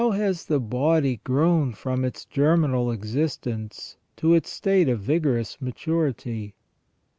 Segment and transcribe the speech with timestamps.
[0.03, 6.55] How has the body grown from its germinal existence to its state of vigorous maturity